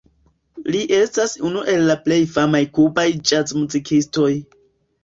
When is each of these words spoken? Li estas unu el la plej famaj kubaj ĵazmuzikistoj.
Li 0.75 0.79
estas 0.99 1.35
unu 1.51 1.63
el 1.75 1.85
la 1.91 1.97
plej 2.09 2.19
famaj 2.39 2.65
kubaj 2.79 3.07
ĵazmuzikistoj. 3.33 4.33